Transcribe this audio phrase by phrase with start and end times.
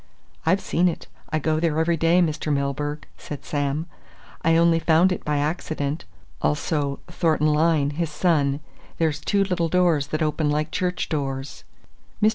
[0.47, 2.51] I've seen it I go there every day, Mr.
[2.51, 3.85] Milburgh," said Sam.
[4.41, 6.05] "I only found it by accident.
[6.41, 8.61] 'Also Thornton Lyne, his son.'
[8.97, 11.65] There's two little doors that open like church doors."
[12.19, 12.29] Mr.